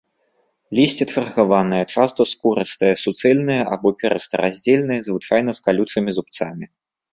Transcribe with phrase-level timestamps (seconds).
[0.77, 6.65] Лісце чаргаванае, часта скурыстае, суцэльнае або перыста-раздзельнае, звычайна з калючымі зубцамі.